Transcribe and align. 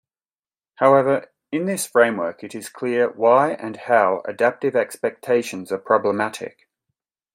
However, 0.77 1.27
in 1.51 1.65
this 1.65 1.85
framework 1.85 2.43
it 2.43 2.55
is 2.55 2.69
clear 2.69 3.11
why 3.11 3.51
and 3.51 3.77
how 3.77 4.23
adaptive 4.25 4.75
expectations 4.75 5.71
are 5.71 5.77
problematic. 5.77 6.67